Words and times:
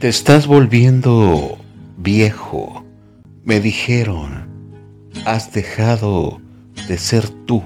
Te 0.00 0.08
estás 0.08 0.46
volviendo 0.46 1.58
viejo, 1.98 2.86
me 3.44 3.60
dijeron. 3.60 4.48
Has 5.26 5.52
dejado 5.52 6.40
de 6.88 6.96
ser 6.96 7.28
tú. 7.28 7.62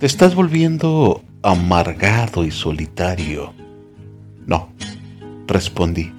Te 0.00 0.06
estás 0.06 0.34
volviendo 0.34 1.22
amargado 1.44 2.44
y 2.44 2.50
solitario. 2.50 3.54
No, 4.44 4.70
respondí. 5.46 6.10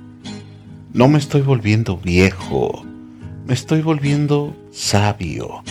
No 0.94 1.10
me 1.10 1.18
estoy 1.18 1.42
volviendo 1.42 1.98
viejo, 1.98 2.86
me 3.46 3.56
estoy 3.56 3.82
volviendo 3.82 4.56
sabio. 4.72 5.62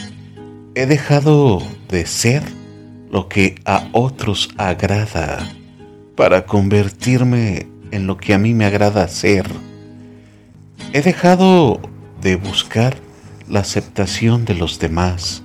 He 0.74 0.84
dejado 0.84 1.62
de 1.88 2.04
ser 2.04 2.42
lo 3.10 3.26
que 3.26 3.54
a 3.64 3.88
otros 3.92 4.50
agrada 4.58 5.48
para 6.14 6.44
convertirme 6.44 7.77
en 7.90 8.06
lo 8.06 8.16
que 8.16 8.34
a 8.34 8.38
mí 8.38 8.54
me 8.54 8.64
agrada 8.64 9.08
ser. 9.08 9.46
He 10.92 11.02
dejado 11.02 11.80
de 12.20 12.36
buscar 12.36 12.96
la 13.48 13.60
aceptación 13.60 14.44
de 14.44 14.54
los 14.54 14.78
demás 14.78 15.42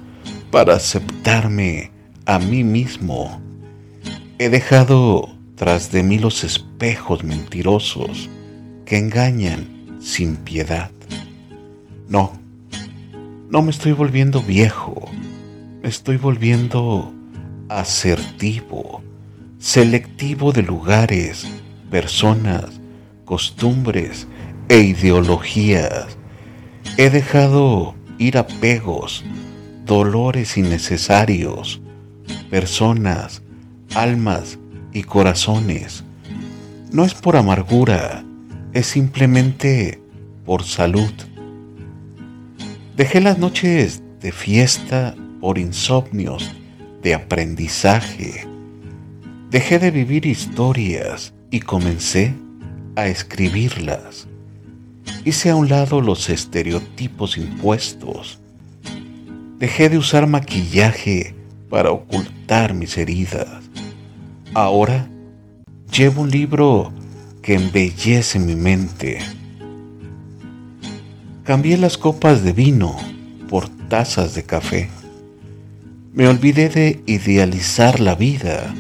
para 0.52 0.76
aceptarme 0.76 1.92
a 2.26 2.40
mí 2.40 2.64
mismo. 2.64 3.42
He 4.40 4.50
dejado 4.50 5.36
tras 5.56 5.92
de 5.92 6.04
mí 6.04 6.20
los 6.20 6.44
espejos 6.44 7.24
mentirosos 7.24 8.30
que 8.86 8.98
engañan 8.98 10.00
sin 10.02 10.36
piedad. 10.36 10.92
No, 12.08 12.34
no 13.50 13.62
me 13.62 13.72
estoy 13.72 13.92
volviendo 13.94 14.42
viejo, 14.42 15.10
me 15.82 15.90
estoy 15.90 16.18
volviendo 16.18 17.14
asertivo, 17.70 19.02
selectivo 19.60 20.52
de 20.52 20.64
lugares 20.64 21.48
personas, 21.94 22.82
costumbres 23.24 24.28
e 24.68 24.80
ideologías. 24.80 26.18
He 26.98 27.12
dejado 27.12 27.94
ir 28.18 28.40
apegos, 28.40 29.24
dolores 29.86 30.58
innecesarios, 30.58 31.84
personas, 32.50 33.44
almas 33.94 34.58
y 34.92 35.04
corazones. 35.04 36.04
No 36.92 37.06
es 37.06 37.14
por 37.14 37.36
amargura, 37.36 38.26
es 38.74 38.88
simplemente 38.88 40.02
por 40.48 40.64
salud. 40.64 41.14
Dejé 42.98 43.22
las 43.22 43.38
noches 43.38 44.02
de 44.20 44.32
fiesta 44.32 45.14
por 45.40 45.60
insomnios 45.60 46.50
de 47.04 47.14
aprendizaje. 47.14 48.52
Dejé 49.54 49.78
de 49.78 49.92
vivir 49.92 50.26
historias 50.26 51.32
y 51.52 51.60
comencé 51.60 52.34
a 52.96 53.06
escribirlas. 53.06 54.28
Hice 55.26 55.52
a 55.52 55.56
un 55.56 55.70
lado 55.70 56.02
los 56.02 56.28
estereotipos 56.32 57.38
impuestos. 57.38 58.40
Dejé 59.60 59.90
de 59.90 60.00
usar 60.00 60.26
maquillaje 60.26 61.36
para 61.70 61.92
ocultar 61.92 62.74
mis 62.74 62.98
heridas. 62.98 63.62
Ahora 64.56 65.08
llevo 65.96 66.24
un 66.24 66.32
libro 66.32 66.92
que 67.44 67.54
embellece 67.54 68.40
mi 68.40 68.56
mente. 68.56 69.20
Cambié 71.44 71.78
las 71.78 72.00
copas 72.00 72.44
de 72.44 72.54
vino 72.54 72.98
por 73.50 73.70
tazas 73.88 74.34
de 74.34 74.46
café. 74.46 74.90
Me 76.12 76.28
olvidé 76.28 76.70
de 76.70 77.04
idealizar 77.06 78.00
la 78.00 78.16
vida 78.16 78.74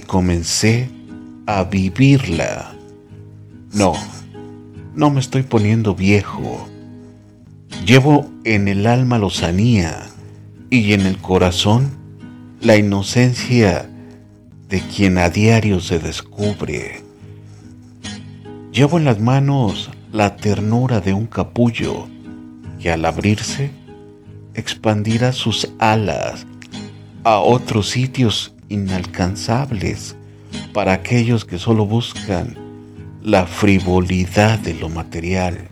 comencé 0.00 0.88
a 1.46 1.64
vivirla. 1.64 2.74
No, 3.72 3.94
no 4.94 5.10
me 5.10 5.20
estoy 5.20 5.42
poniendo 5.42 5.94
viejo. 5.94 6.68
Llevo 7.84 8.30
en 8.44 8.68
el 8.68 8.86
alma 8.86 9.18
lozanía 9.18 10.08
y 10.70 10.92
en 10.92 11.02
el 11.02 11.18
corazón 11.18 11.90
la 12.60 12.76
inocencia 12.76 13.88
de 14.68 14.80
quien 14.80 15.18
a 15.18 15.30
diario 15.30 15.80
se 15.80 15.98
descubre. 15.98 17.02
Llevo 18.72 18.98
en 18.98 19.04
las 19.04 19.20
manos 19.20 19.90
la 20.12 20.36
ternura 20.36 21.00
de 21.00 21.12
un 21.12 21.26
capullo 21.26 22.08
que 22.80 22.90
al 22.90 23.04
abrirse 23.04 23.70
expandirá 24.54 25.32
sus 25.32 25.68
alas 25.78 26.46
a 27.22 27.38
otros 27.38 27.90
sitios 27.90 28.55
inalcanzables 28.68 30.16
para 30.72 30.92
aquellos 30.92 31.44
que 31.44 31.58
solo 31.58 31.86
buscan 31.86 32.56
la 33.22 33.46
frivolidad 33.46 34.58
de 34.58 34.74
lo 34.74 34.88
material. 34.88 35.68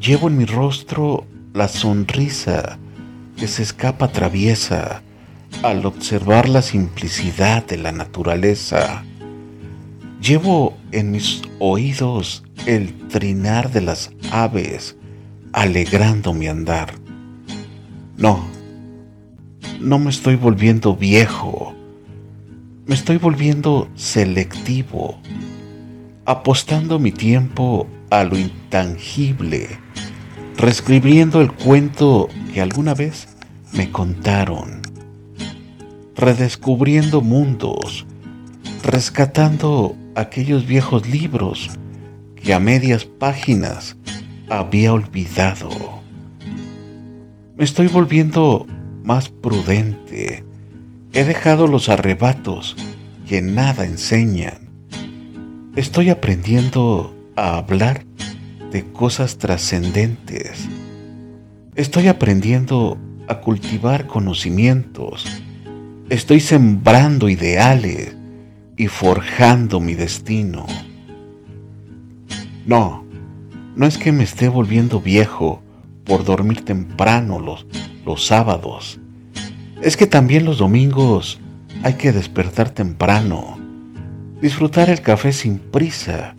Llevo 0.00 0.28
en 0.28 0.38
mi 0.38 0.44
rostro 0.44 1.26
la 1.54 1.68
sonrisa 1.68 2.78
que 3.36 3.48
se 3.48 3.62
escapa 3.62 4.08
traviesa 4.08 5.02
al 5.62 5.86
observar 5.86 6.48
la 6.48 6.62
simplicidad 6.62 7.66
de 7.66 7.78
la 7.78 7.92
naturaleza. 7.92 9.04
Llevo 10.20 10.76
en 10.92 11.10
mis 11.10 11.42
oídos 11.58 12.42
el 12.66 13.08
trinar 13.08 13.70
de 13.70 13.80
las 13.80 14.10
aves 14.30 14.96
alegrando 15.52 16.34
mi 16.34 16.48
andar. 16.48 16.94
No, 18.16 18.44
no 19.80 19.98
me 19.98 20.10
estoy 20.10 20.36
volviendo 20.36 20.94
viejo 20.94 21.74
me 22.88 22.94
estoy 22.94 23.18
volviendo 23.18 23.86
selectivo, 23.96 25.18
apostando 26.24 26.98
mi 26.98 27.12
tiempo 27.12 27.86
a 28.08 28.24
lo 28.24 28.38
intangible, 28.38 29.68
reescribiendo 30.56 31.42
el 31.42 31.52
cuento 31.52 32.30
que 32.54 32.62
alguna 32.62 32.94
vez 32.94 33.28
me 33.74 33.90
contaron, 33.90 34.80
redescubriendo 36.16 37.20
mundos, 37.20 38.06
rescatando 38.82 39.94
aquellos 40.14 40.66
viejos 40.66 41.06
libros 41.06 41.68
que 42.36 42.54
a 42.54 42.58
medias 42.58 43.04
páginas 43.04 43.98
había 44.48 44.94
olvidado. 44.94 45.68
Me 47.58 47.64
estoy 47.64 47.88
volviendo 47.88 48.66
más 49.08 49.30
prudente, 49.30 50.44
He 51.14 51.24
dejado 51.24 51.66
los 51.66 51.88
arrebatos 51.88 52.76
que 53.26 53.40
nada 53.40 53.86
enseñan. 53.86 54.68
Estoy 55.74 56.10
aprendiendo 56.10 57.16
a 57.34 57.56
hablar 57.56 58.04
de 58.70 58.84
cosas 58.92 59.38
trascendentes. 59.38 60.68
Estoy 61.74 62.08
aprendiendo 62.08 62.98
a 63.26 63.40
cultivar 63.40 64.06
conocimientos. 64.06 65.24
Estoy 66.10 66.40
sembrando 66.40 67.30
ideales 67.30 68.14
y 68.76 68.88
forjando 68.88 69.80
mi 69.80 69.94
destino. 69.94 70.66
No, 72.66 73.06
no 73.74 73.86
es 73.86 73.96
que 73.96 74.12
me 74.12 74.24
esté 74.24 74.50
volviendo 74.50 75.00
viejo 75.00 75.62
por 76.04 76.24
dormir 76.24 76.66
temprano 76.66 77.40
los, 77.40 77.66
los 78.08 78.24
sábados 78.24 78.98
es 79.82 79.98
que 79.98 80.06
también 80.06 80.46
los 80.46 80.56
domingos 80.56 81.38
hay 81.82 81.92
que 81.94 82.10
despertar 82.10 82.70
temprano, 82.70 83.58
disfrutar 84.40 84.88
el 84.88 85.02
café 85.02 85.30
sin 85.30 85.58
prisa 85.58 86.34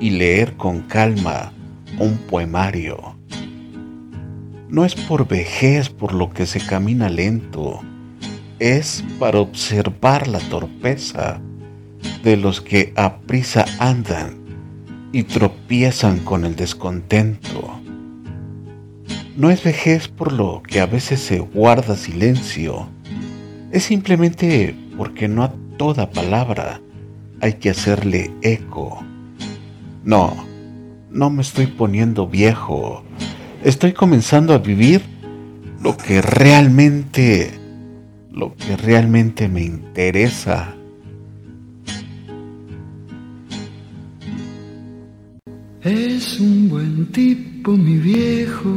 y 0.00 0.12
leer 0.12 0.56
con 0.56 0.80
calma 0.80 1.52
un 1.98 2.16
poemario. 2.16 3.16
No 4.70 4.86
es 4.86 4.94
por 4.94 5.28
vejez 5.28 5.90
por 5.90 6.14
lo 6.14 6.30
que 6.30 6.46
se 6.46 6.58
camina 6.58 7.10
lento, 7.10 7.82
es 8.58 9.04
para 9.18 9.40
observar 9.40 10.26
la 10.26 10.38
torpeza 10.38 11.38
de 12.24 12.38
los 12.38 12.62
que 12.62 12.94
a 12.96 13.18
prisa 13.18 13.66
andan 13.78 14.38
y 15.12 15.24
tropiezan 15.24 16.20
con 16.20 16.46
el 16.46 16.56
descontento. 16.56 17.79
No 19.40 19.50
es 19.50 19.64
vejez 19.64 20.06
por 20.06 20.32
lo 20.34 20.62
que 20.62 20.80
a 20.80 20.86
veces 20.86 21.18
se 21.18 21.38
guarda 21.38 21.96
silencio, 21.96 22.86
es 23.72 23.84
simplemente 23.84 24.76
porque 24.98 25.28
no 25.28 25.44
a 25.44 25.54
toda 25.78 26.10
palabra 26.10 26.82
hay 27.40 27.54
que 27.54 27.70
hacerle 27.70 28.30
eco. 28.42 29.02
No, 30.04 30.36
no 31.10 31.30
me 31.30 31.40
estoy 31.40 31.68
poniendo 31.68 32.26
viejo, 32.26 33.02
estoy 33.64 33.94
comenzando 33.94 34.52
a 34.52 34.58
vivir 34.58 35.00
lo 35.82 35.96
que 35.96 36.20
realmente, 36.20 37.50
lo 38.30 38.54
que 38.56 38.76
realmente 38.76 39.48
me 39.48 39.62
interesa. 39.62 40.74
Es 45.80 46.38
un 46.38 46.68
buen 46.68 47.10
tipo, 47.10 47.72
mi 47.72 47.96
viejo 47.96 48.76